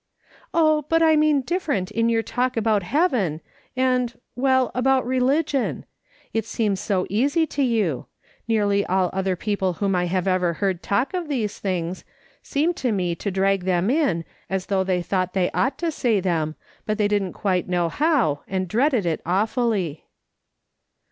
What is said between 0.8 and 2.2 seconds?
but I mean different in